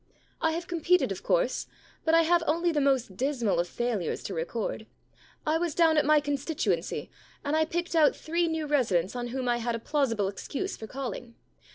* 0.25 0.31
I 0.41 0.53
have 0.53 0.65
competed, 0.65 1.11
of 1.11 1.21
course. 1.21 1.67
But 2.05 2.15
I 2.15 2.23
have 2.23 2.41
only 2.47 2.71
the 2.71 2.81
most 2.81 3.15
dismal 3.15 3.59
of 3.59 3.67
failures 3.67 4.23
to 4.23 4.33
record. 4.33 4.87
I 5.45 5.59
was 5.59 5.75
down 5.75 5.95
at 5.95 6.07
my 6.07 6.19
constituency, 6.19 7.11
and 7.45 7.55
I 7.55 7.65
picked 7.65 7.93
out 7.95 8.15
three 8.15 8.47
new 8.47 8.65
residents 8.65 9.15
on 9.15 9.27
whom 9.27 9.47
I 9.47 9.57
had 9.57 9.75
a 9.75 9.79
plausible 9.79 10.27
excuse 10.27 10.75
for 10.75 10.87
calling. 10.87 11.35